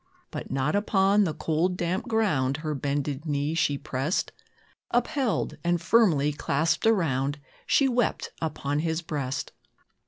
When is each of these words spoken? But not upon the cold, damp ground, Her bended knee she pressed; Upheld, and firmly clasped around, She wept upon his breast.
But 0.31 0.49
not 0.49 0.75
upon 0.75 1.25
the 1.25 1.33
cold, 1.35 1.77
damp 1.77 2.07
ground, 2.07 2.57
Her 2.65 2.73
bended 2.73 3.27
knee 3.27 3.53
she 3.53 3.77
pressed; 3.77 4.31
Upheld, 4.89 5.57
and 5.63 5.79
firmly 5.79 6.33
clasped 6.33 6.87
around, 6.87 7.39
She 7.67 7.87
wept 7.87 8.31
upon 8.41 8.79
his 8.79 9.03
breast. 9.03 9.51